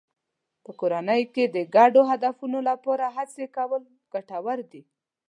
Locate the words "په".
0.63-0.71